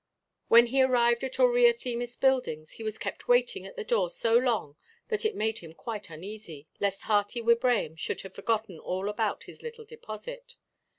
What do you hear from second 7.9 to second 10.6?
should have forgotten all about his little deposit.